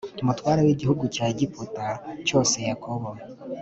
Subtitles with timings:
[0.25, 1.85] mutware w igihugu cya Egiputa
[2.27, 3.09] cyose Yakobo